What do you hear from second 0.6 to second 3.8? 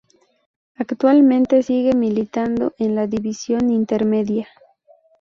Actualmente sigue militando en la División